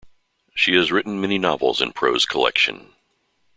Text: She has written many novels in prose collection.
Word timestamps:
She 0.55 0.73
has 0.73 0.91
written 0.91 1.21
many 1.21 1.37
novels 1.37 1.79
in 1.79 1.91
prose 1.93 2.25
collection. 2.25 2.95